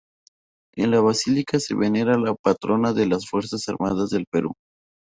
En 0.73 0.89
la 0.89 0.99
Basílica 0.99 1.59
se 1.59 1.75
venera 1.75 2.15
a 2.15 2.17
la 2.17 2.33
Patrona 2.33 2.91
de 2.91 3.05
las 3.05 3.29
Fuerzas 3.29 3.69
Armadas 3.69 4.09
del 4.09 4.25
Perú. 4.25 4.53